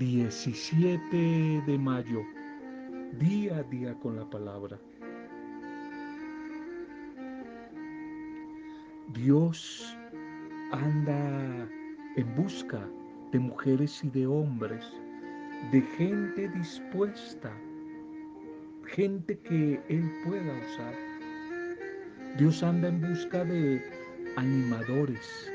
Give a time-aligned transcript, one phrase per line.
[0.00, 2.24] 17 de mayo,
[3.18, 4.80] día a día con la palabra.
[9.12, 9.94] Dios
[10.72, 11.68] anda
[12.16, 12.88] en busca
[13.30, 14.90] de mujeres y de hombres,
[15.70, 17.52] de gente dispuesta,
[18.86, 20.94] gente que Él pueda usar.
[22.38, 23.84] Dios anda en busca de
[24.38, 25.52] animadores,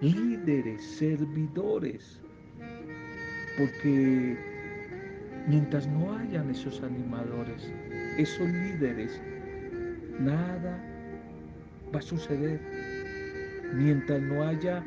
[0.00, 2.21] líderes, servidores,
[3.56, 4.36] porque
[5.46, 7.72] mientras no hayan esos animadores,
[8.16, 9.20] esos líderes,
[10.18, 10.78] nada
[11.94, 12.60] va a suceder.
[13.74, 14.84] Mientras no haya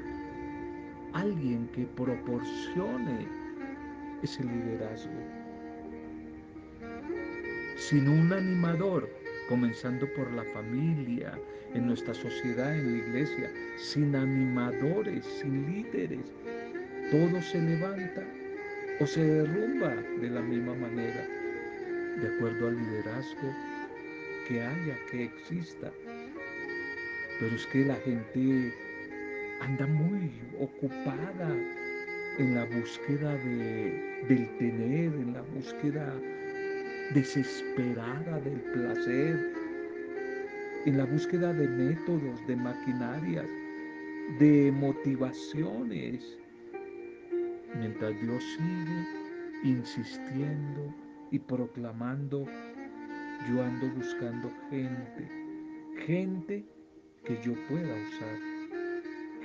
[1.14, 3.28] alguien que proporcione
[4.22, 5.14] ese liderazgo.
[7.78, 9.10] Sin un animador,
[9.50, 11.38] comenzando por la familia,
[11.74, 16.34] en nuestra sociedad, en la iglesia, sin animadores, sin líderes,
[17.12, 18.24] todo se levanta
[19.00, 21.28] o se derrumba de la misma manera,
[22.22, 23.54] de acuerdo al liderazgo
[24.48, 25.92] que haya, que exista.
[27.40, 28.74] Pero es que la gente
[29.62, 31.56] anda muy ocupada
[32.38, 36.14] en la búsqueda de, del tener, en la búsqueda
[37.14, 39.54] desesperada del placer,
[40.86, 43.46] en la búsqueda de métodos, de maquinarias,
[44.40, 46.38] de motivaciones,
[47.80, 49.08] mientras Dios sigue
[49.64, 50.94] insistiendo
[51.32, 52.46] y proclamando,
[53.50, 55.30] yo ando buscando gente,
[56.06, 56.66] gente
[57.24, 58.56] que yo pueda usar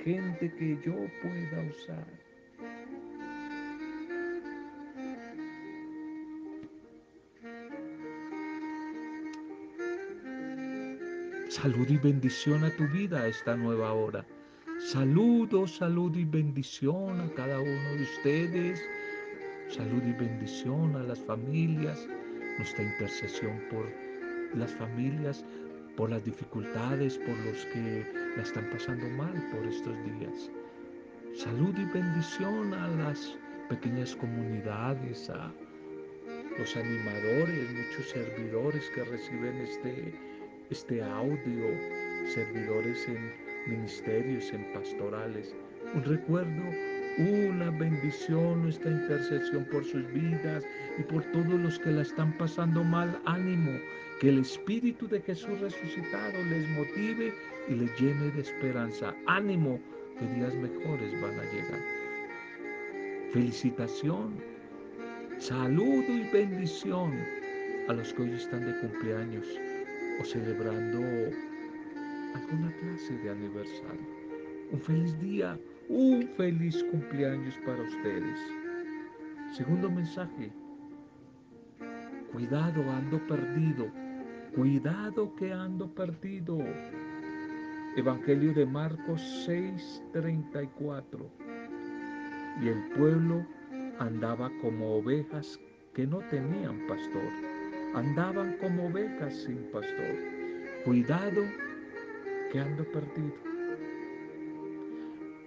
[0.03, 2.07] gente que yo pueda usar.
[11.49, 14.25] Salud y bendición a tu vida a esta nueva hora.
[14.87, 18.83] Saludos, salud y bendición a cada uno de ustedes.
[19.69, 22.07] Salud y bendición a las familias.
[22.57, 23.85] Nuestra intercesión por
[24.57, 25.45] las familias,
[25.95, 28.05] por las dificultades, por los que
[28.35, 30.49] la están pasando mal por estos días.
[31.35, 33.37] Salud y bendición a las
[33.69, 35.53] pequeñas comunidades, a
[36.57, 40.13] los animadores, muchos servidores que reciben este,
[40.71, 41.67] este audio,
[42.33, 45.55] servidores en ministerios, en pastorales.
[45.93, 46.63] Un recuerdo,
[47.17, 50.63] una bendición, nuestra intercesión por sus vidas
[50.97, 53.19] y por todos los que la están pasando mal.
[53.25, 53.71] Ánimo,
[54.19, 57.33] que el Espíritu de Jesús resucitado les motive
[57.67, 59.13] y les llene de esperanza.
[59.27, 59.79] Ánimo,
[60.17, 61.79] que días mejores van a llegar.
[63.33, 64.35] Felicitación,
[65.39, 67.13] saludo y bendición
[67.87, 69.47] a los que hoy están de cumpleaños
[70.19, 71.01] o celebrando
[72.35, 74.21] alguna clase de aniversario.
[74.71, 75.59] Un feliz día,
[75.89, 78.39] un feliz cumpleaños para ustedes.
[79.53, 80.51] Segundo mensaje,
[82.31, 83.91] cuidado, ando perdido
[84.55, 86.59] Cuidado que ando perdido.
[87.95, 91.25] Evangelio de Marcos 6:34.
[92.61, 93.45] Y el pueblo
[93.97, 95.57] andaba como ovejas
[95.93, 97.31] que no tenían pastor.
[97.95, 100.17] Andaban como ovejas sin pastor.
[100.83, 101.43] Cuidado
[102.51, 103.33] que ando perdido.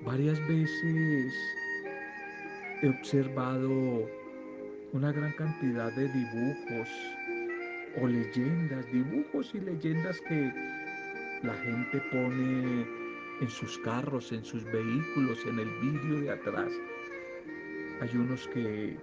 [0.04, 1.34] Varias veces
[2.82, 4.08] he observado
[4.92, 6.88] una gran cantidad de dibujos
[8.00, 10.52] o leyendas, dibujos y leyendas que
[11.42, 12.86] la gente pone
[13.40, 16.72] en sus carros, en sus vehículos, en el vídeo de atrás.
[18.00, 18.96] Hay unos que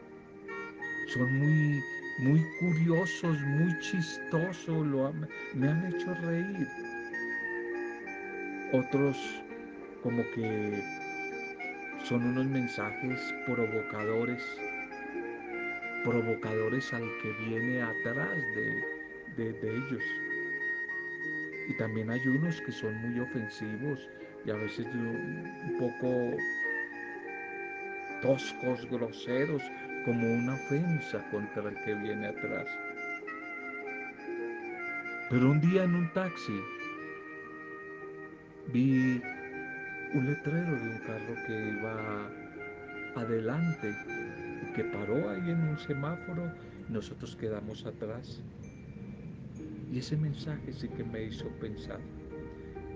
[1.13, 1.81] son muy,
[2.19, 5.13] muy curiosos, muy chistosos, lo
[5.53, 6.91] me han hecho reír.
[8.73, 9.17] Otros
[10.01, 10.81] como que
[12.03, 14.43] son unos mensajes provocadores
[16.03, 20.03] provocadores al que viene atrás de, ellos.
[21.67, 24.09] Y también hay unos que son muy ofensivos
[24.46, 26.37] y a veces un poco
[28.22, 29.61] toscos, groseros,
[30.05, 32.67] como una ofensa contra el que viene atrás.
[35.29, 36.59] Pero un día en un taxi
[38.72, 39.22] vi
[40.14, 42.29] un letrero de un carro que iba
[43.16, 43.96] adelante
[44.76, 46.53] que paró ahí en un semáforo
[46.88, 48.41] y nosotros quedamos atrás.
[49.91, 52.00] Y ese mensaje sí que me hizo pensar.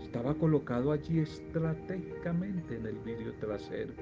[0.01, 3.94] Estaba colocado allí estratégicamente en el vídeo trasero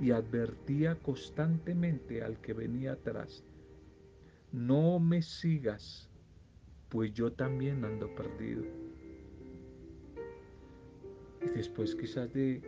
[0.00, 3.42] y advertía constantemente al que venía atrás,
[4.52, 6.08] no me sigas,
[6.88, 8.62] pues yo también ando perdido.
[11.46, 12.60] Y después quizás de,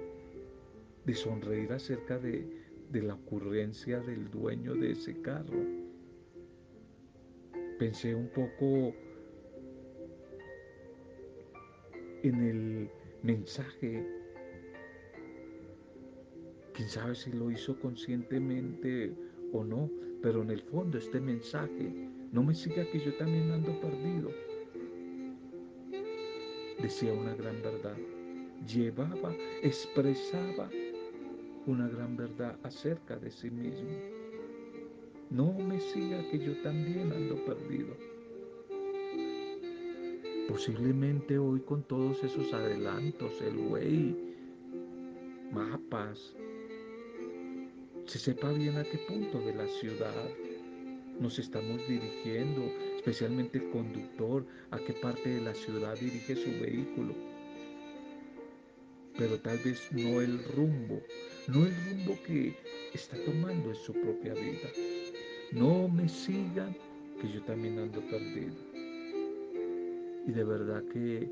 [1.05, 2.47] de sonreír acerca de,
[2.91, 5.59] de la ocurrencia del dueño de ese carro.
[7.79, 8.95] Pensé un poco
[12.23, 12.91] en el
[13.23, 14.07] mensaje.
[16.75, 19.13] Quién sabe si lo hizo conscientemente
[19.53, 19.91] o no,
[20.23, 24.31] pero en el fondo este mensaje, no me siga que yo también ando perdido,
[26.81, 27.97] decía una gran verdad,
[28.67, 30.69] llevaba, expresaba
[31.67, 33.91] una gran verdad acerca de sí mismo.
[35.31, 37.95] No me siga que yo también ando perdido.
[40.49, 44.35] Posiblemente hoy con todos esos adelantos, el way,
[45.53, 46.35] mapas,
[48.07, 50.31] se sepa bien a qué punto de la ciudad
[51.21, 52.63] nos estamos dirigiendo,
[52.97, 57.15] especialmente el conductor, a qué parte de la ciudad dirige su vehículo.
[59.19, 61.03] Pero tal vez no el rumbo,
[61.49, 62.55] no el rumbo que
[62.95, 64.69] está tomando en su propia vida.
[65.51, 66.77] No me sigan,
[67.21, 68.55] que yo también ando perdido.
[70.25, 71.29] Y de verdad que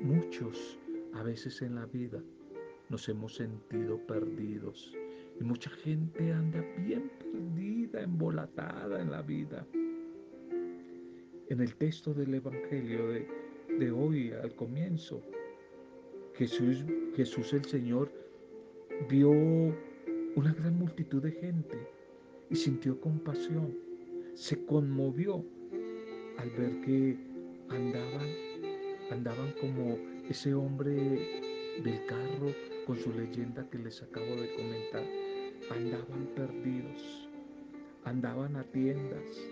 [0.00, 0.78] muchos
[1.12, 2.22] a veces en la vida
[2.88, 4.94] nos hemos sentido perdidos.
[5.38, 9.66] Y mucha gente anda bien perdida, embolatada en la vida.
[11.50, 13.28] En el texto del Evangelio de,
[13.78, 15.22] de hoy, al comienzo,
[16.38, 16.84] Jesús,
[17.16, 18.12] Jesús el Señor
[19.08, 21.78] vio una gran multitud de gente
[22.50, 23.74] y sintió compasión.
[24.34, 25.42] Se conmovió
[26.36, 27.16] al ver que
[27.70, 28.28] andaban,
[29.10, 29.96] andaban como
[30.28, 30.92] ese hombre
[31.82, 32.52] del carro
[32.86, 35.04] con su leyenda que les acabo de comentar.
[35.70, 37.30] Andaban perdidos,
[38.04, 39.48] andaban a tiendas,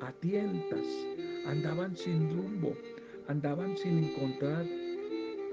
[0.00, 0.86] a tientas,
[1.44, 2.72] andaban sin rumbo,
[3.26, 4.64] andaban sin encontrar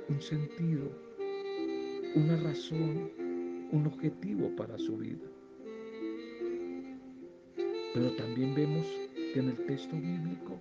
[0.09, 0.91] un sentido,
[2.15, 3.11] una razón,
[3.71, 5.25] un objetivo para su vida.
[7.93, 8.85] Pero también vemos
[9.33, 10.59] que en el texto bíblico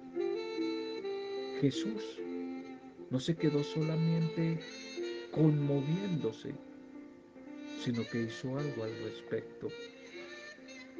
[1.61, 2.19] Jesús
[3.11, 4.61] no se quedó solamente
[5.33, 6.55] conmoviéndose,
[7.83, 9.69] sino que hizo algo al respecto.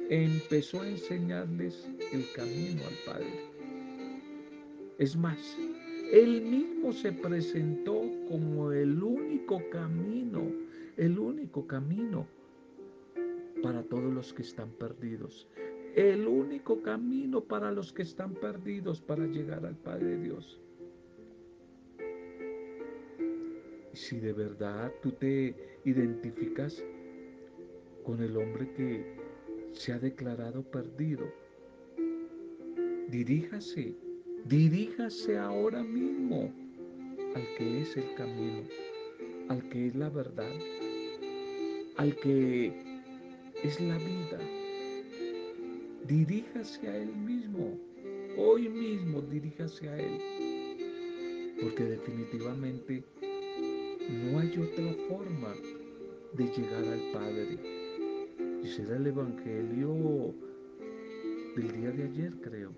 [0.09, 3.51] Empezó a enseñarles el camino al Padre.
[4.97, 5.57] Es más,
[6.11, 10.51] él mismo se presentó como el único camino,
[10.97, 12.27] el único camino
[13.63, 15.47] para todos los que están perdidos.
[15.95, 20.61] El único camino para los que están perdidos para llegar al Padre Dios.
[23.93, 25.55] si de verdad tú te
[25.85, 26.83] identificas
[28.03, 29.17] con el hombre que
[29.73, 31.25] se ha declarado perdido,
[33.09, 33.95] diríjase,
[34.45, 36.51] diríjase ahora mismo
[37.35, 38.63] al que es el camino,
[39.49, 40.51] al que es la verdad,
[41.97, 42.73] al que
[43.63, 44.39] es la vida.
[46.07, 47.77] Diríjase a Él mismo,
[48.37, 50.19] hoy mismo diríjase a Él,
[51.61, 53.03] porque definitivamente
[54.09, 55.53] no hay otra forma
[56.33, 57.57] de llegar al Padre.
[58.63, 60.33] Y será el Evangelio
[61.55, 62.73] del día de ayer, creo.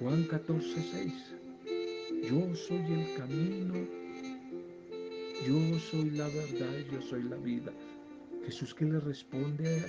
[0.00, 1.12] Juan 14, 6.
[2.28, 3.74] Yo soy el camino,
[5.46, 7.72] yo soy la verdad, yo soy la vida.
[8.44, 9.84] Jesús que le responde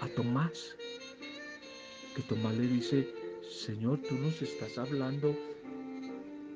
[0.00, 0.76] a, Tomás,
[2.16, 3.08] que Tomás le dice,
[3.48, 5.36] Señor, tú nos estás hablando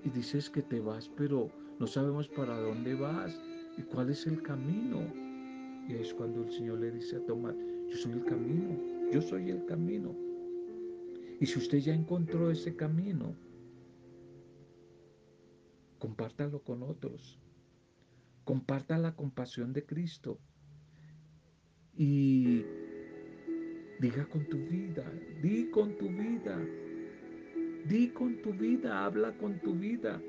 [0.05, 1.49] y dices que te vas, pero
[1.79, 3.41] no sabemos para dónde vas
[3.79, 5.00] y cuál es el camino.
[5.88, 7.55] Y es cuando el Señor le dice a Tomás,
[7.88, 8.76] yo soy el camino,
[9.12, 10.30] yo soy el camino.
[11.40, 13.35] Y si usted ya encontró ese camino,
[15.99, 17.40] compártalo con otros.
[18.44, 20.38] Comparta la compasión de Cristo.
[21.97, 22.64] Y
[24.00, 25.11] diga con tu vida,
[25.42, 26.59] di con tu vida,
[27.87, 30.23] di con tu vida, habla con tu vida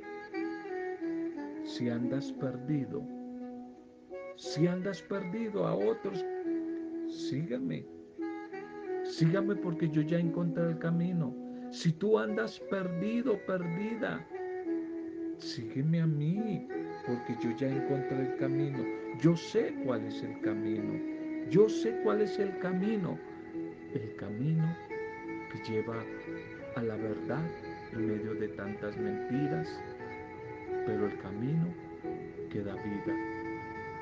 [1.64, 3.04] si andas perdido,
[4.36, 6.26] si andas perdido a otros,
[7.08, 7.86] sígame.
[9.12, 11.36] Sígame porque yo ya encontré el camino.
[11.70, 14.26] Si tú andas perdido, perdida,
[15.38, 16.66] sígueme a mí
[17.06, 18.80] porque yo ya encontré el camino.
[19.20, 20.94] Yo sé cuál es el camino.
[21.50, 23.20] Yo sé cuál es el camino.
[23.94, 24.74] El camino
[25.52, 26.02] que lleva
[26.78, 27.44] a la verdad
[27.92, 29.68] en medio de tantas mentiras,
[30.86, 31.68] pero el camino
[32.50, 33.14] que da vida.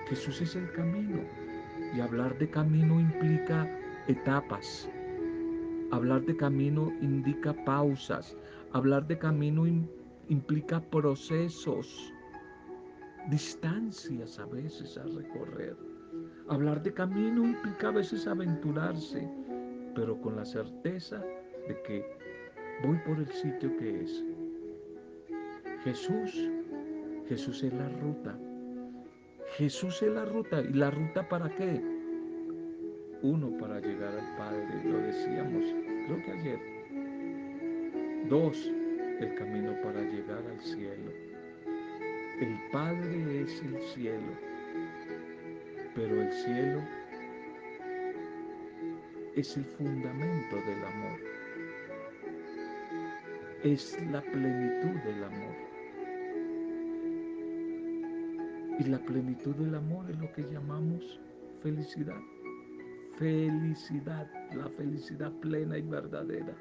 [0.08, 1.20] Jesús es el camino
[1.96, 3.68] y hablar de camino implica
[4.08, 4.88] etapas.
[5.92, 8.38] Hablar de camino indica pausas.
[8.74, 9.66] Hablar de camino
[10.28, 12.14] implica procesos,
[13.30, 15.76] distancias a veces a recorrer.
[16.48, 19.28] Hablar de camino implica a veces aventurarse,
[19.96, 21.24] pero con la certeza
[21.68, 22.06] de que
[22.84, 24.24] voy por el sitio que es.
[25.84, 26.50] Jesús,
[27.28, 28.38] Jesús es la ruta.
[29.58, 30.62] Jesús es la ruta.
[30.62, 31.82] ¿Y la ruta para qué?
[33.22, 35.66] Uno, para llegar al Padre, lo decíamos,
[36.10, 36.60] creo que ayer.
[38.30, 38.72] Dos,
[39.20, 41.12] el camino para llegar al cielo.
[42.40, 44.32] El Padre es el cielo,
[45.94, 46.82] pero el cielo
[49.36, 51.20] es el fundamento del amor.
[53.64, 55.56] Es la plenitud del amor.
[58.80, 61.20] Y la plenitud del amor es lo que llamamos
[61.62, 62.22] felicidad.
[63.20, 66.56] Felicidad, la felicidad plena y verdadera.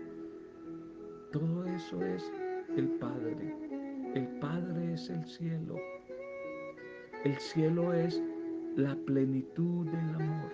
[1.30, 2.32] Todo eso es
[2.76, 3.54] el Padre.
[4.16, 5.76] El Padre es el cielo.
[7.24, 8.20] El cielo es
[8.74, 10.52] la plenitud del amor.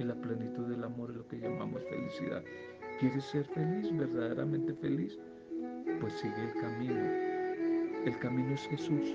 [0.00, 2.42] Y la plenitud del amor es lo que llamamos felicidad.
[2.98, 5.16] ¿Quieres ser feliz, verdaderamente feliz?
[6.00, 7.00] Pues sigue el camino.
[8.06, 9.14] El camino es Jesús.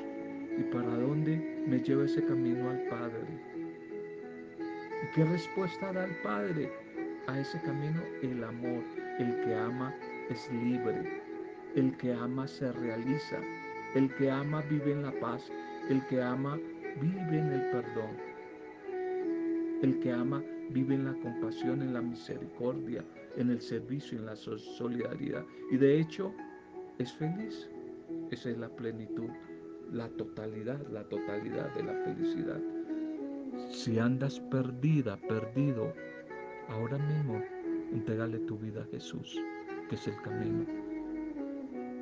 [0.58, 3.55] ¿Y para dónde me lleva ese camino al Padre?
[5.06, 6.72] ¿Y qué respuesta da el Padre
[7.28, 8.02] a ese camino?
[8.24, 8.82] El amor.
[9.20, 9.94] El que ama
[10.32, 11.22] es libre.
[11.76, 13.38] El que ama se realiza.
[13.94, 15.52] El que ama vive en la paz.
[15.90, 16.58] El que ama
[17.00, 18.18] vive en el perdón.
[19.84, 23.06] El que ama vive en la compasión, en la misericordia,
[23.38, 25.46] en el servicio, en la solidaridad.
[25.70, 26.34] Y de hecho
[26.98, 27.70] es feliz.
[28.32, 29.30] Esa es la plenitud,
[29.92, 32.60] la totalidad, la totalidad de la felicidad.
[33.70, 35.94] Si andas perdida, perdido,
[36.70, 37.42] ahora mismo,
[37.92, 39.40] entregale tu vida a Jesús,
[39.90, 40.66] que es el camino.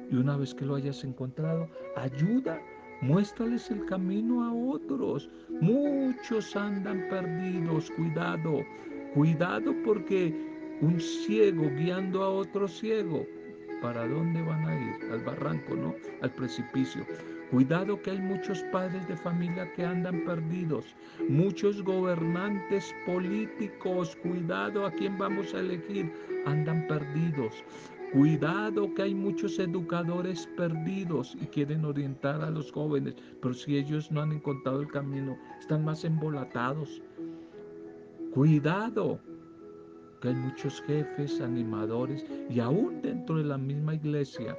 [0.09, 2.61] Y una vez que lo hayas encontrado, ayuda,
[3.01, 5.29] muéstrales el camino a otros.
[5.61, 8.63] Muchos andan perdidos, cuidado,
[9.13, 10.33] cuidado porque
[10.81, 13.25] un ciego guiando a otro ciego,
[13.81, 15.11] ¿para dónde van a ir?
[15.11, 15.95] Al barranco, ¿no?
[16.21, 17.05] Al precipicio.
[17.53, 20.95] Cuidado que hay muchos padres de familia que andan perdidos,
[21.29, 26.11] muchos gobernantes políticos, cuidado a quién vamos a elegir,
[26.47, 27.63] andan perdidos.
[28.11, 34.11] Cuidado que hay muchos educadores perdidos y quieren orientar a los jóvenes, pero si ellos
[34.11, 37.03] no han encontrado el camino, están más embolatados.
[38.33, 39.19] Cuidado
[40.21, 44.57] que hay muchos jefes, animadores y aún dentro de la misma iglesia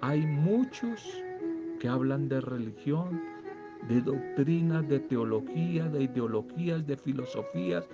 [0.00, 1.22] hay muchos
[1.78, 3.20] que hablan de religión,
[3.88, 7.88] de doctrinas, de teología, de ideologías, de filosofías,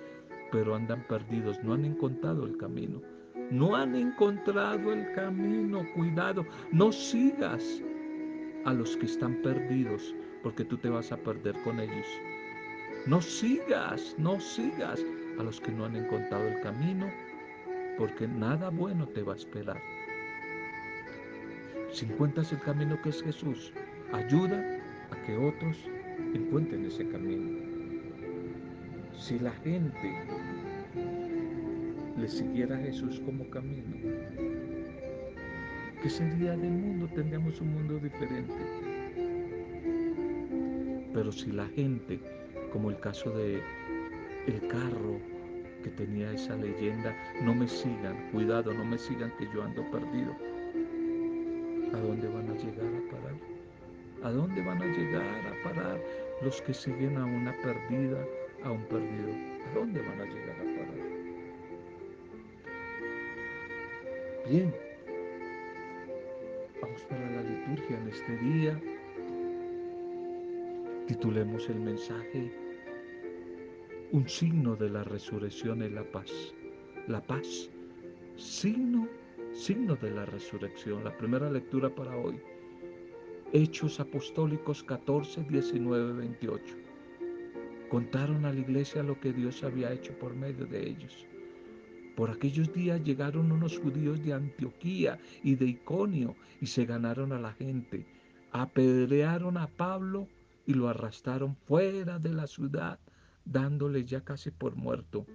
[0.51, 3.01] pero andan perdidos, no han encontrado el camino.
[3.51, 7.81] No han encontrado el camino, cuidado, no sigas
[8.65, 12.07] a los que están perdidos, porque tú te vas a perder con ellos.
[13.05, 15.05] No sigas, no sigas
[15.39, 17.07] a los que no han encontrado el camino,
[17.99, 19.94] porque nada bueno te va a esperar.
[21.95, 23.71] Si encuentras el camino que es Jesús,
[24.11, 24.61] ayuda
[25.11, 25.77] a que otros
[26.33, 27.57] encuentren ese camino.
[29.13, 30.13] Si la gente
[32.17, 33.95] le siguiera a Jesús como camino,
[36.03, 37.07] ¿qué sería del mundo?
[37.15, 38.53] Tendríamos un mundo diferente.
[41.13, 42.19] Pero si la gente,
[42.73, 43.63] como el caso de
[44.47, 45.21] el carro
[45.81, 50.35] que tenía esa leyenda, no me sigan, cuidado, no me sigan que yo ando perdido.
[51.95, 53.35] ¿A dónde van a llegar a parar?
[54.21, 55.97] ¿A dónde van a llegar a parar
[56.41, 58.21] los que siguen a una perdida,
[58.65, 59.31] a un perdido?
[59.65, 60.95] ¿A dónde van a llegar a parar?
[64.49, 64.75] Bien,
[66.81, 68.81] vamos para la liturgia en este día.
[71.07, 72.51] Titulemos el mensaje
[74.11, 76.53] Un signo de la resurrección es la paz.
[77.07, 77.69] La paz,
[78.35, 79.07] signo
[79.55, 81.03] signo de la resurrección.
[81.03, 82.39] La primera lectura para hoy.
[83.53, 86.75] Hechos Apostólicos 14, 19, 28.
[87.89, 91.25] Contaron a la iglesia lo que Dios había hecho por medio de ellos.
[92.17, 97.39] Por aquellos días llegaron unos judíos de Antioquía y de Iconio y se ganaron a
[97.39, 98.05] la gente.
[98.51, 100.27] Apedrearon a Pablo
[100.65, 102.99] y lo arrastraron fuera de la ciudad,
[103.45, 105.25] dándole ya casi por muerto.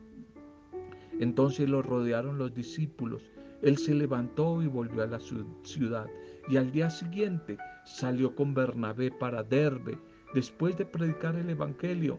[1.19, 3.23] Entonces lo rodearon los discípulos
[3.63, 6.07] él se levantó y volvió a la ciudad
[6.49, 9.99] y al día siguiente salió con Bernabé para Derbe
[10.35, 12.19] después de predicar el Evangelio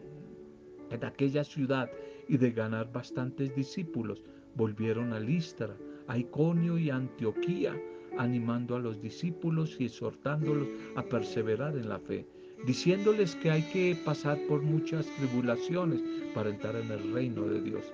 [0.90, 1.90] en aquella ciudad
[2.28, 4.22] y de ganar bastantes discípulos.
[4.54, 7.74] Volvieron a Listra, a Iconio y a Antioquía,
[8.18, 12.26] animando a los discípulos y exhortándolos a perseverar en la fe.
[12.66, 16.00] diciéndoles que hay que pasar por muchas tribulaciones
[16.32, 17.92] para entrar en el reino de Dios.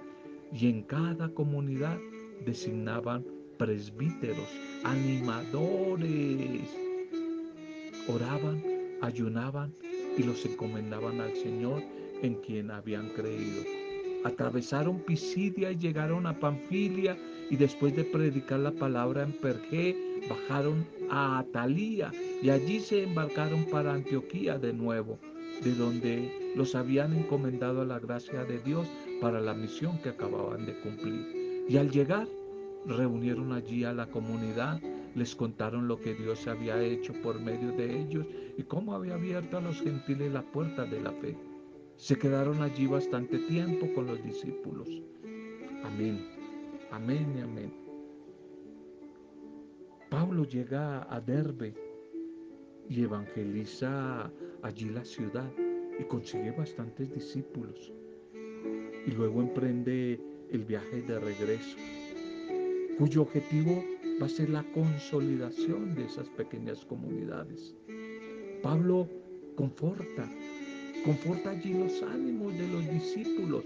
[0.52, 1.98] Y en cada comunidad
[2.44, 3.24] designaban
[3.58, 4.48] presbíteros,
[4.84, 6.62] animadores.
[8.08, 8.62] Oraban,
[9.02, 9.74] ayunaban
[10.16, 11.82] y los encomendaban al Señor
[12.22, 13.62] en quien habían creído.
[14.24, 17.16] Atravesaron Pisidia y llegaron a Panfilia
[17.50, 19.96] y después de predicar la palabra en Pergé,
[20.28, 22.10] bajaron a Atalía
[22.42, 25.18] y allí se embarcaron para Antioquía de nuevo,
[25.62, 28.88] de donde los habían encomendado a la gracia de Dios
[29.20, 31.64] para la misión que acababan de cumplir.
[31.68, 32.26] Y al llegar,
[32.88, 34.80] reunieron allí a la comunidad,
[35.14, 38.26] les contaron lo que Dios había hecho por medio de ellos
[38.56, 41.36] y cómo había abierto a los gentiles la puerta de la fe.
[41.96, 44.88] Se quedaron allí bastante tiempo con los discípulos.
[45.84, 46.26] Amén,
[46.90, 47.72] amén y amén.
[50.08, 51.74] Pablo llega a Derbe
[52.88, 54.30] y evangeliza
[54.62, 55.50] allí la ciudad
[55.98, 57.92] y consigue bastantes discípulos.
[59.06, 61.76] Y luego emprende el viaje de regreso,
[62.98, 63.84] cuyo objetivo
[64.20, 67.74] va a ser la consolidación de esas pequeñas comunidades.
[68.60, 69.08] Pablo
[69.54, 70.28] conforta,
[71.04, 73.64] conforta allí los ánimos de los discípulos,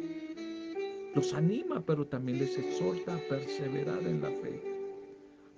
[1.14, 4.60] los anima, pero también les exhorta a perseverar en la fe.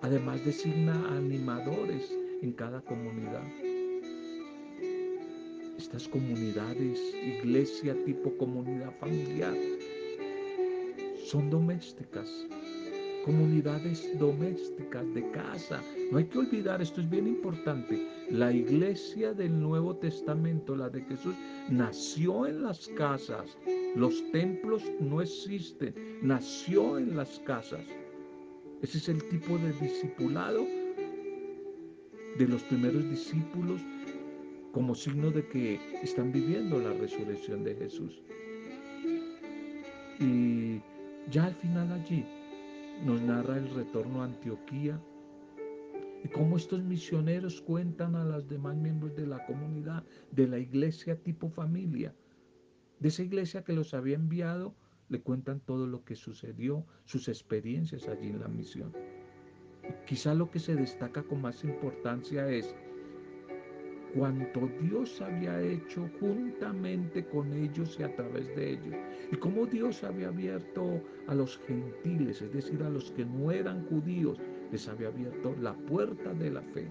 [0.02, 3.42] Además designa animadores en cada comunidad.
[5.76, 9.56] Estas comunidades, iglesia tipo comunidad familiar,
[11.24, 12.46] son domésticas,
[13.24, 15.82] comunidades domésticas de casa.
[16.10, 21.02] No hay que olvidar, esto es bien importante, la iglesia del Nuevo Testamento, la de
[21.02, 21.34] Jesús,
[21.70, 23.56] nació en las casas.
[23.96, 27.84] Los templos no existen, nació en las casas.
[28.82, 30.66] Ese es el tipo de discipulado
[32.38, 33.80] de los primeros discípulos
[34.72, 38.22] como signo de que están viviendo la resurrección de Jesús.
[40.20, 40.80] Y
[41.30, 42.24] ya al final allí
[43.02, 45.00] nos narra el retorno a Antioquía
[46.22, 51.22] y cómo estos misioneros cuentan a los demás miembros de la comunidad, de la iglesia
[51.22, 52.14] tipo familia,
[52.98, 54.74] de esa iglesia que los había enviado,
[55.08, 58.92] le cuentan todo lo que sucedió, sus experiencias allí en la misión.
[60.06, 62.74] quizá lo que se destaca con más importancia es
[64.14, 68.94] cuanto Dios había hecho juntamente con ellos y a través de ellos.
[69.32, 73.84] Y cómo Dios había abierto a los gentiles, es decir, a los que no eran
[73.86, 74.38] judíos,
[74.70, 76.88] les había abierto la puerta de la fe.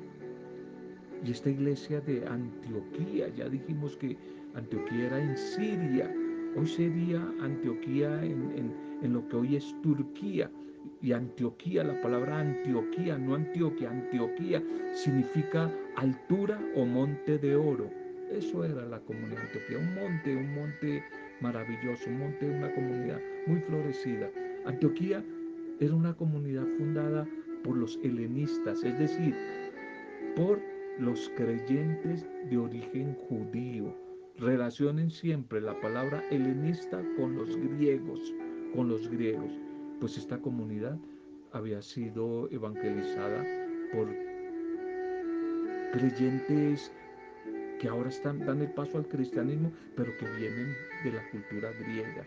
[1.26, 4.18] Y esta iglesia de Antioquía, ya dijimos que
[4.56, 6.14] Antioquía era en Siria,
[6.58, 10.52] hoy sería Antioquía en, en lo que hoy es Turquía.
[11.02, 14.62] Y Antioquía, la palabra Antioquía, no Antioquia, Antioquía
[14.94, 17.90] significa altura o monte de oro.
[18.32, 21.04] Eso era la comunidad de Antioquía, un monte, un monte
[21.42, 24.30] maravilloso, un monte, una comunidad muy florecida.
[24.66, 25.24] Antioquía
[25.80, 27.28] era una comunidad fundada
[27.64, 29.36] por los helenistas, es decir,
[30.36, 30.60] por
[31.00, 33.96] los creyentes de origen judío.
[34.38, 38.34] Relacionen siempre la palabra helenista con los griegos,
[38.74, 39.52] con los griegos
[40.04, 40.98] pues esta comunidad
[41.54, 43.42] había sido evangelizada
[43.94, 44.10] por
[45.94, 46.92] creyentes
[47.80, 52.26] que ahora están, dan el paso al cristianismo, pero que vienen de la cultura griega.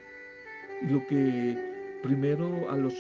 [0.83, 2.94] Y lo que primero a los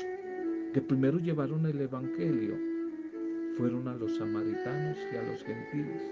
[0.74, 2.54] que primero llevaron el evangelio
[3.56, 6.02] fueron a los samaritanos y a los gentiles.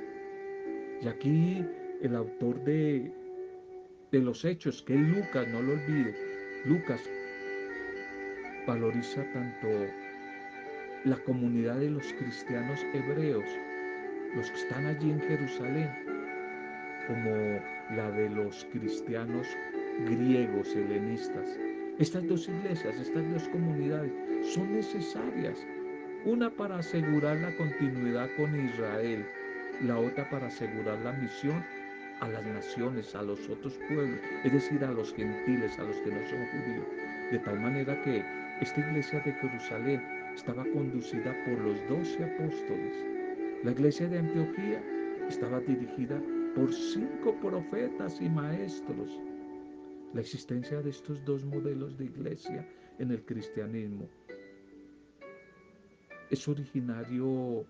[1.02, 1.64] Y aquí
[2.00, 3.12] el autor de,
[4.10, 6.14] de los hechos, que es Lucas, no lo olvide,
[6.64, 7.02] Lucas
[8.66, 9.68] valoriza tanto
[11.04, 13.44] la comunidad de los cristianos hebreos,
[14.34, 15.90] los que están allí en Jerusalén,
[17.06, 17.60] como
[17.96, 19.46] la de los cristianos
[20.08, 21.46] griegos, helenistas.
[21.98, 24.12] Estas dos iglesias, estas dos comunidades
[24.52, 25.58] son necesarias,
[26.24, 29.24] una para asegurar la continuidad con Israel,
[29.82, 31.64] la otra para asegurar la misión
[32.20, 36.10] a las naciones, a los otros pueblos, es decir, a los gentiles, a los que
[36.10, 36.86] no son judíos.
[37.30, 38.24] De tal manera que
[38.60, 40.02] esta iglesia de Jerusalén
[40.34, 43.13] estaba conducida por los doce apóstoles.
[43.64, 44.84] La iglesia de Antioquía
[45.26, 46.22] estaba dirigida
[46.54, 49.18] por cinco profetas y maestros.
[50.12, 54.08] La existencia de estos dos modelos de iglesia en el cristianismo
[56.30, 57.64] es originario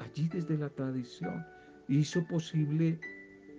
[0.00, 1.46] allí desde la tradición
[1.86, 2.98] y hizo posible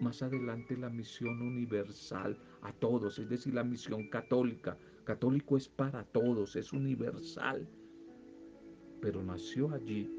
[0.02, 6.04] más adelante la misión universal a todos, es decir, la misión católica, Católico es para
[6.04, 7.68] todos, es universal.
[9.02, 10.12] Pero nació allí,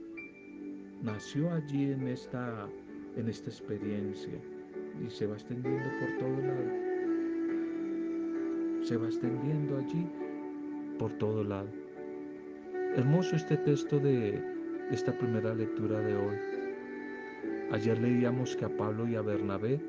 [1.03, 2.69] nació allí en esta,
[3.17, 4.39] en esta experiencia.
[5.05, 6.71] y se va extendiendo por todo lado.
[8.83, 10.07] Se va extendiendo allí
[10.99, 11.69] por todo lado.
[12.97, 14.43] Hermoso este texto de
[14.91, 16.37] esta primera lectura de hoy.
[17.73, 19.81] Ayer leíamos que a Pablo y a Bernabé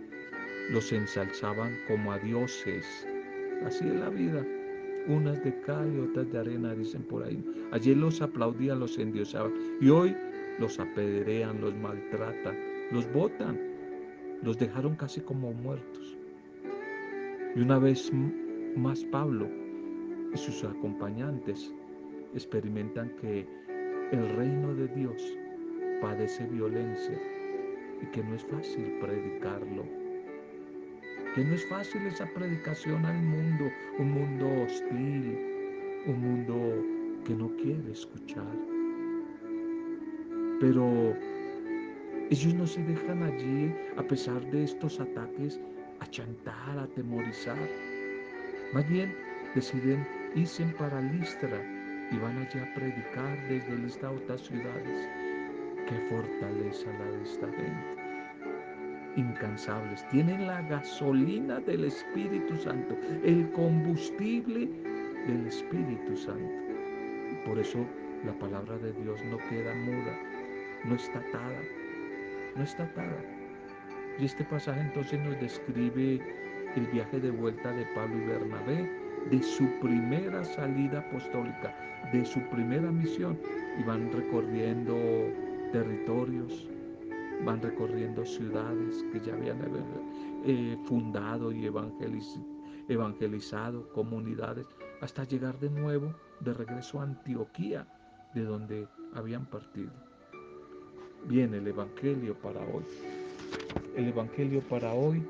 [0.71, 3.07] los ensalzaban como a dioses.
[3.65, 4.45] Así es la vida.
[5.07, 7.41] Unas de cal y otras de arena, dicen por ahí.
[7.71, 9.53] Ayer los aplaudían, los endiosaban.
[9.79, 10.13] Y hoy
[10.59, 12.57] los apedrean, los maltratan,
[12.91, 13.59] los botan,
[14.41, 16.17] los dejaron casi como muertos.
[17.55, 18.11] Y una vez
[18.75, 19.47] más Pablo
[20.33, 21.73] y sus acompañantes
[22.33, 23.47] experimentan que
[24.11, 25.21] el reino de Dios
[26.01, 27.19] padece violencia
[28.01, 29.83] y que no es fácil predicarlo.
[31.35, 33.65] Que no es fácil esa predicación al mundo,
[33.99, 35.37] un mundo hostil,
[36.07, 36.83] un mundo
[37.25, 38.76] que no quiere escuchar.
[40.59, 41.13] Pero
[42.31, 45.59] ellos no se dejan allí a pesar de estos ataques
[45.99, 47.57] a chantar, a atemorizar.
[48.73, 49.13] Más bien
[49.55, 51.61] deciden irse para Listra
[52.11, 55.07] y van allá a predicar desde Listra a otras ciudades.
[55.87, 58.07] Qué fortaleza la de esta gente.
[59.15, 60.07] Incansables.
[60.09, 64.67] Tienen la gasolina del Espíritu Santo, el combustible
[65.27, 66.53] del Espíritu Santo.
[67.45, 67.85] Por eso
[68.25, 70.19] la palabra de Dios no queda muda,
[70.85, 71.61] no está atada,
[72.55, 73.23] no está atada.
[74.19, 76.19] Y este pasaje entonces nos describe
[76.75, 78.91] el viaje de vuelta de Pablo y Bernabé,
[79.29, 81.75] de su primera salida apostólica,
[82.11, 83.37] de su primera misión.
[83.79, 84.95] Y van recorriendo
[85.71, 86.67] territorios,
[87.45, 89.59] van recorriendo ciudades que ya habían
[90.45, 91.65] eh, fundado y
[92.87, 94.67] evangelizado, comunidades,
[95.01, 97.87] hasta llegar de nuevo de regreso a Antioquía,
[98.33, 100.06] de donde habían partido.
[101.25, 102.83] Viene el Evangelio para hoy.
[103.95, 105.21] El Evangelio para hoy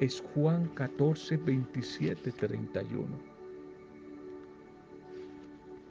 [0.00, 3.06] es Juan 14, 27, 31.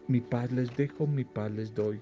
[0.07, 1.99] Mi paz les dejo, mi paz les doy.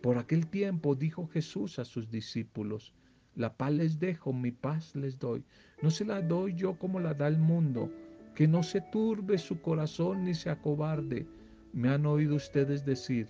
[0.00, 2.94] Por aquel tiempo dijo Jesús a sus discípulos,
[3.36, 5.44] la paz les dejo, mi paz les doy.
[5.82, 7.90] No se la doy yo como la da el mundo,
[8.34, 11.26] que no se turbe su corazón ni se acobarde.
[11.72, 13.28] Me han oído ustedes decir,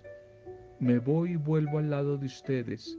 [0.81, 2.97] me voy y vuelvo al lado de ustedes.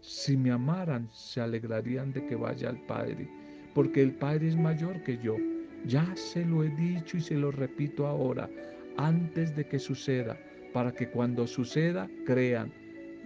[0.00, 3.26] Si me amaran, se alegrarían de que vaya al Padre,
[3.74, 5.36] porque el Padre es mayor que yo.
[5.86, 8.50] Ya se lo he dicho y se lo repito ahora,
[8.98, 10.38] antes de que suceda,
[10.74, 12.70] para que cuando suceda crean.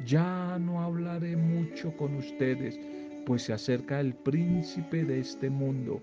[0.05, 2.79] Ya no hablaré mucho con ustedes,
[3.27, 6.01] pues se acerca el príncipe de este mundo.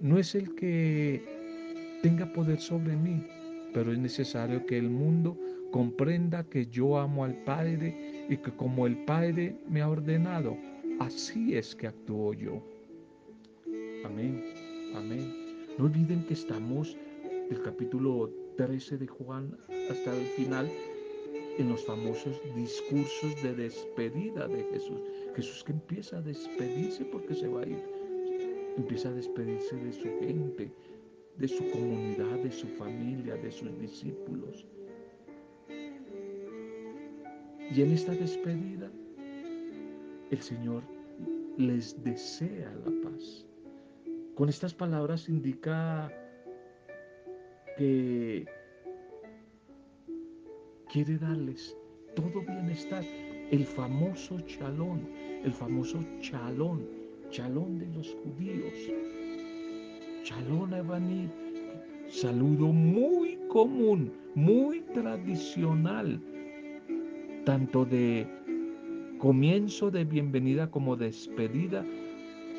[0.00, 1.22] No es el que
[2.02, 3.22] tenga poder sobre mí,
[3.74, 5.36] pero es necesario que el mundo
[5.70, 10.56] comprenda que yo amo al Padre y que como el Padre me ha ordenado,
[10.98, 12.62] así es que actúo yo.
[14.04, 14.44] Amén,
[14.94, 15.66] amén.
[15.78, 16.96] No olviden que estamos
[17.50, 19.56] el capítulo 13 de Juan
[19.90, 20.70] hasta el final
[21.58, 25.00] en los famosos discursos de despedida de Jesús.
[25.34, 27.82] Jesús que empieza a despedirse porque se va a ir.
[28.76, 30.72] Empieza a despedirse de su gente,
[31.36, 34.66] de su comunidad, de su familia, de sus discípulos.
[37.74, 38.90] Y en esta despedida,
[40.30, 40.82] el Señor
[41.56, 43.46] les desea la paz.
[44.34, 46.10] Con estas palabras indica
[47.76, 48.44] que
[50.92, 51.76] quiere darles
[52.16, 53.04] todo bienestar,
[53.50, 55.08] el famoso chalón,
[55.44, 56.86] el famoso chalón,
[57.30, 58.74] chalón de los judíos.
[60.24, 61.30] Chalón Evanir,
[62.08, 66.20] saludo muy común, muy tradicional
[67.44, 68.26] tanto de
[69.18, 71.84] comienzo de bienvenida como despedida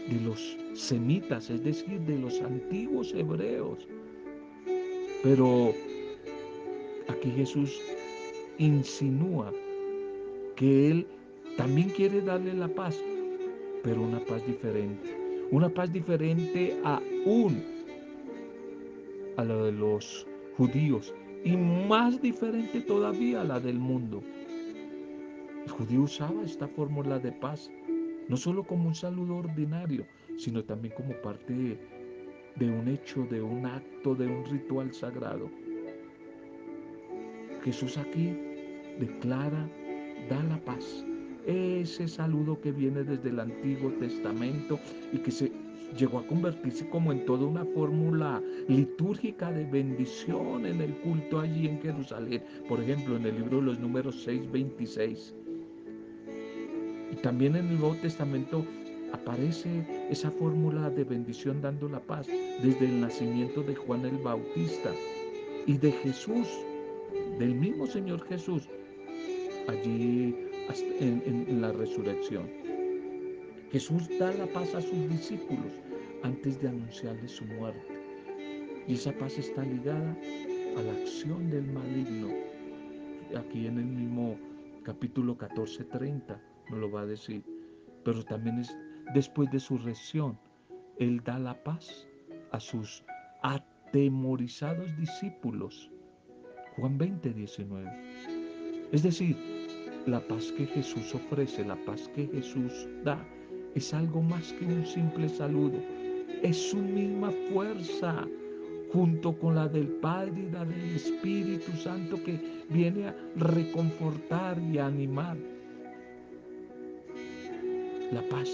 [0.09, 3.87] de los semitas, es decir, de los antiguos hebreos.
[5.23, 5.73] Pero
[7.07, 7.79] aquí Jesús
[8.57, 9.51] insinúa
[10.55, 11.07] que Él
[11.57, 12.99] también quiere darle la paz,
[13.83, 15.17] pero una paz diferente.
[15.51, 17.63] Una paz diferente aún
[19.37, 20.25] a la de los
[20.57, 21.13] judíos
[21.43, 24.23] y más diferente todavía a la del mundo.
[25.65, 27.69] El judío usaba esta fórmula de paz,
[28.27, 30.05] no solo como un saludo ordinario,
[30.37, 31.77] sino también como parte
[32.55, 35.49] de, un hecho, de un acto, de un ritual sagrado.
[37.63, 38.35] Jesús aquí
[38.99, 39.69] declara,
[40.29, 41.05] da la paz.
[41.45, 44.79] Ese saludo que viene desde el Antiguo Testamento
[45.13, 45.51] y que se
[45.97, 51.67] llegó a convertirse como en toda una fórmula litúrgica de bendición en el culto allí
[51.67, 52.43] en Jerusalén.
[52.67, 55.35] Por ejemplo, en el libro de los números 6, 26.
[57.23, 58.65] También en el Nuevo Testamento
[59.13, 62.25] aparece esa fórmula de bendición dando la paz
[62.63, 64.91] desde el nacimiento de Juan el Bautista
[65.67, 66.47] y de Jesús,
[67.37, 68.67] del mismo Señor Jesús,
[69.67, 70.35] allí
[70.99, 72.49] en, la resurrección.
[73.71, 75.73] Jesús da la paz a sus discípulos
[76.23, 77.85] antes de anunciarles su muerte.
[78.87, 80.17] Y esa paz está ligada
[80.75, 82.29] a la acción del maligno.
[83.37, 84.37] Aquí en el mismo
[84.83, 87.43] capítulo 14, 30 nos lo va a decir.
[88.03, 88.75] Pero también es
[89.13, 90.37] después de su resurrección.
[90.97, 92.07] Él da la paz
[92.51, 93.03] a sus
[93.41, 95.89] atemorizados discípulos.
[96.75, 97.89] Juan 20, 19.
[98.91, 99.37] Es decir,
[100.05, 103.17] la paz que Jesús ofrece, la paz que Jesús da,
[103.75, 105.79] es algo más que un simple saludo.
[106.41, 108.27] Es su misma fuerza
[108.91, 114.77] junto con la del Padre y la del Espíritu Santo que viene a reconfortar y
[114.77, 115.37] a animar.
[118.11, 118.49] La paz,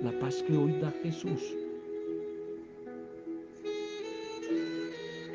[0.00, 1.56] la paz que hoy da Jesús,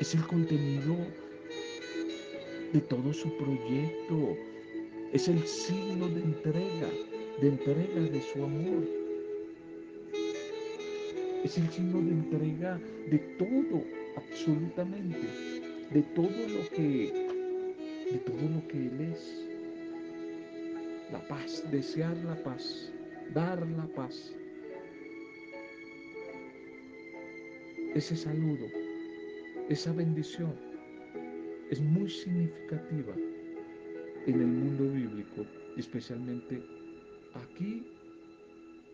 [0.00, 0.96] es el contenido
[2.72, 4.38] de todo su proyecto,
[5.12, 6.88] es el signo de entrega,
[7.42, 8.88] de entrega de su amor.
[11.44, 13.84] Es el signo de entrega de todo,
[14.16, 15.28] absolutamente,
[15.90, 17.12] de todo lo que,
[18.12, 19.42] de todo lo que Él es.
[21.12, 22.90] La paz, desear la paz,
[23.34, 24.34] dar la paz.
[27.94, 28.66] Ese saludo,
[29.68, 30.54] esa bendición
[31.70, 33.14] es muy significativa
[34.26, 36.62] en el mundo bíblico, especialmente
[37.34, 37.86] aquí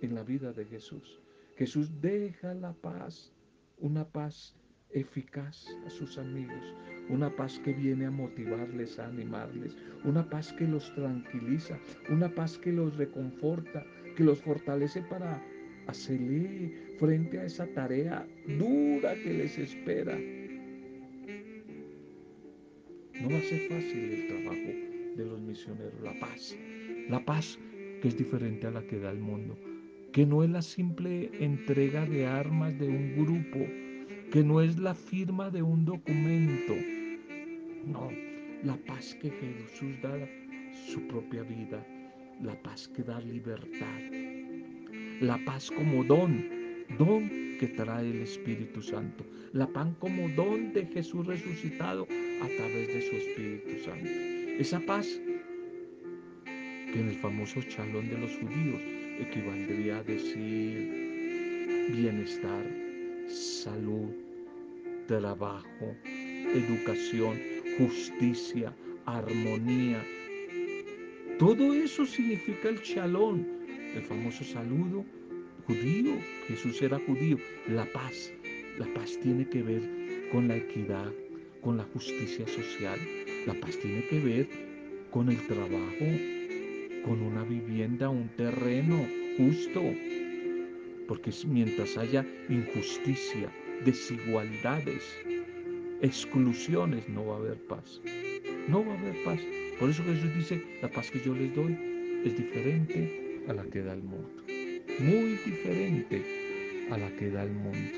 [0.02, 1.20] en la vida de Jesús.
[1.56, 3.32] Jesús deja la paz,
[3.78, 4.54] una paz
[4.90, 6.74] eficaz a sus amigos,
[7.08, 11.78] una paz que viene a motivarles, a animarles, una paz que los tranquiliza,
[12.10, 13.84] una paz que los reconforta,
[14.14, 15.42] que los fortalece para
[15.86, 18.26] hacerle frente a esa tarea
[18.58, 20.18] dura que les espera.
[23.20, 26.56] No va a ser fácil el trabajo de los misioneros, la paz,
[27.08, 27.58] la paz
[28.00, 29.56] que es diferente a la que da el mundo,
[30.12, 33.58] que no es la simple entrega de armas de un grupo,
[34.30, 36.74] que no es la firma de un documento,
[37.86, 38.10] no,
[38.64, 40.18] la paz que Jesús da
[40.72, 41.86] su propia vida,
[42.42, 44.00] la paz que da libertad,
[45.20, 46.44] la paz como don,
[46.98, 47.28] don
[47.58, 52.06] que trae el Espíritu Santo, la paz como don de Jesús resucitado
[52.42, 54.10] a través de su Espíritu Santo.
[54.58, 55.06] Esa paz
[56.44, 58.82] que en el famoso chalón de los judíos
[59.20, 61.02] equivaldría a decir
[61.92, 62.64] bienestar,
[63.28, 64.10] salud,
[65.06, 65.96] trabajo,
[66.54, 67.38] educación,
[67.78, 68.74] justicia,
[69.06, 70.04] armonía.
[71.42, 73.44] Todo eso significa el chalón,
[73.96, 75.04] el famoso saludo
[75.66, 76.12] judío.
[76.46, 77.36] Jesús era judío.
[77.66, 78.32] La paz,
[78.78, 79.82] la paz tiene que ver
[80.30, 81.12] con la equidad,
[81.60, 82.96] con la justicia social.
[83.44, 84.48] La paz tiene que ver
[85.10, 86.06] con el trabajo,
[87.04, 89.04] con una vivienda, un terreno
[89.36, 89.82] justo.
[91.08, 93.52] Porque mientras haya injusticia,
[93.84, 95.02] desigualdades,
[96.02, 98.00] exclusiones, no va a haber paz.
[98.68, 99.40] No va a haber paz.
[99.78, 101.76] Por eso Jesús dice, la paz que yo les doy
[102.24, 104.30] es diferente a la que da el mundo.
[105.00, 106.22] Muy diferente
[106.90, 107.90] a la que da el mundo.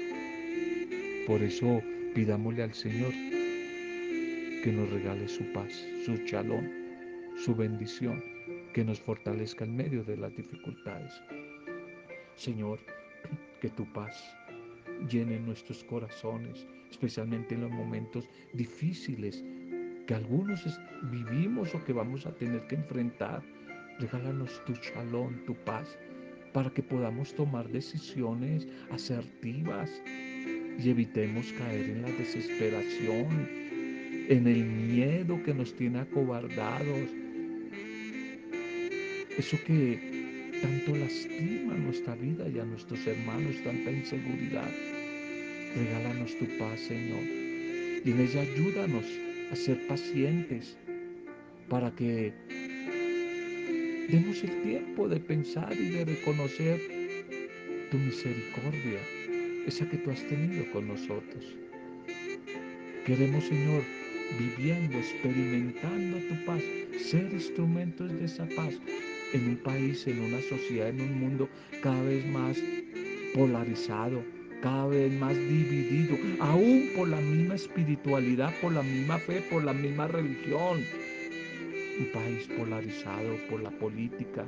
[1.26, 1.82] Por eso
[2.14, 3.12] pidámosle al Señor
[4.62, 5.72] que nos regale su paz,
[6.04, 6.70] su chalón,
[7.36, 8.22] su bendición,
[8.72, 11.12] que nos fortalezca en medio de las dificultades.
[12.36, 12.80] Señor,
[13.60, 14.16] que tu paz
[15.10, 19.44] llene nuestros corazones, especialmente en los momentos difíciles
[20.06, 20.64] que algunos
[21.10, 23.42] vivimos o que vamos a tener que enfrentar.
[23.98, 25.98] Regálanos tu shalom, tu paz,
[26.52, 29.90] para que podamos tomar decisiones asertivas
[30.78, 33.48] y evitemos caer en la desesperación,
[34.28, 37.10] en el miedo que nos tiene acobardados.
[39.38, 44.70] Eso que tanto lastima nuestra vida y a nuestros hermanos, tanta inseguridad.
[45.76, 47.22] Regálanos tu paz, Señor.
[48.04, 50.76] Y en ella ayúdanos a ser pacientes
[51.68, 52.32] para que
[54.08, 56.80] demos el tiempo de pensar y de reconocer
[57.90, 59.00] tu misericordia,
[59.66, 61.56] esa que tú has tenido con nosotros.
[63.06, 63.82] Queremos, Señor,
[64.38, 66.62] viviendo, experimentando tu paz,
[66.98, 68.74] ser instrumentos de esa paz
[69.32, 71.48] en un país, en una sociedad, en un mundo
[71.82, 72.58] cada vez más
[73.34, 74.22] polarizado,
[74.64, 79.74] cada vez más dividido, aún por la misma espiritualidad, por la misma fe, por la
[79.74, 80.82] misma religión.
[81.98, 84.46] Un país polarizado por la política,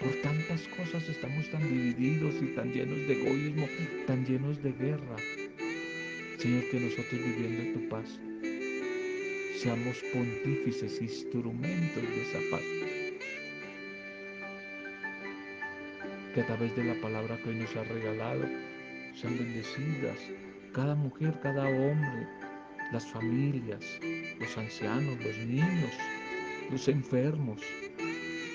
[0.00, 3.68] Por tantas cosas estamos tan divididos y tan llenos de egoísmo,
[4.06, 5.16] tan llenos de guerra.
[6.38, 8.18] Señor, que nosotros viviendo tu paz
[9.58, 12.62] seamos pontífices, instrumentos de esa paz.
[16.34, 18.46] Que a través de la palabra que hoy nos ha regalado
[19.16, 20.18] sean bendecidas
[20.74, 22.28] cada mujer, cada hombre,
[22.92, 23.82] las familias,
[24.38, 25.90] los ancianos, los niños,
[26.70, 27.62] los enfermos,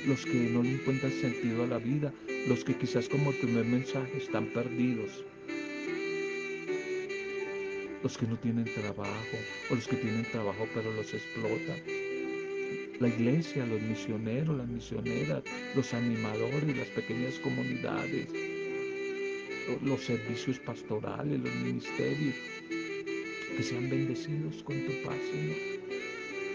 [0.06, 2.14] los que no le encuentran sentido a la vida,
[2.48, 5.26] los que quizás como el primer mensaje están perdidos,
[8.04, 9.38] los que no tienen trabajo
[9.72, 11.82] o los que tienen trabajo pero los explotan.
[13.00, 15.42] La iglesia, los misioneros, las misioneras,
[15.76, 18.28] los animadores, las pequeñas comunidades,
[19.82, 22.36] los servicios pastorales, los ministerios,
[23.56, 25.58] que sean bendecidos con tu paz, Señor.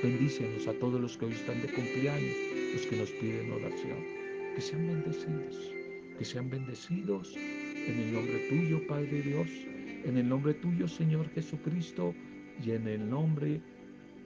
[0.02, 2.36] Bendícenos a todos los que hoy están de cumpleaños,
[2.74, 3.98] los que nos piden oración.
[4.54, 5.70] Que sean bendecidos,
[6.18, 9.48] que sean bendecidos en el nombre tuyo, Padre Dios,
[10.04, 12.14] en el nombre tuyo, Señor Jesucristo,
[12.64, 13.60] y en el nombre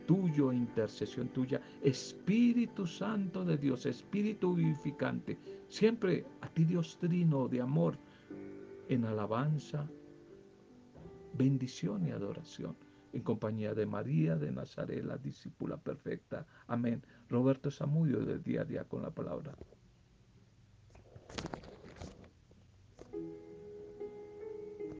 [0.06, 7.60] tuyo, intercesión tuya, Espíritu Santo de Dios, Espíritu vivificante, siempre a ti Dios Trino de
[7.60, 7.98] amor,
[8.90, 9.88] en alabanza,
[11.32, 12.76] bendición y adoración,
[13.12, 16.44] en compañía de María de Nazaret, la discípula perfecta.
[16.66, 17.00] Amén.
[17.28, 19.54] Roberto Samudio del día a día con la palabra.